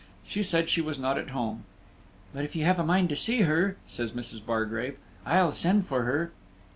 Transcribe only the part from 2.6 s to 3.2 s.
have a mind to